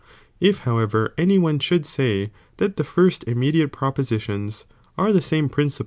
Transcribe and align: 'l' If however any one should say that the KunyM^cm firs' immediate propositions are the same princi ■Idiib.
'l' 0.01 0.49
If 0.49 0.57
however 0.65 1.13
any 1.15 1.37
one 1.37 1.59
should 1.59 1.85
say 1.85 2.31
that 2.57 2.75
the 2.75 2.81
KunyM^cm 2.81 2.87
firs' 2.87 3.19
immediate 3.27 3.71
propositions 3.71 4.65
are 4.97 5.13
the 5.13 5.21
same 5.21 5.47
princi 5.47 5.75
■Idiib. 5.75 5.79